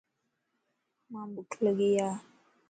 مان 1.11 1.27
ٻک 1.33 1.51
لڳي 1.63 1.89
ا. 2.07 2.09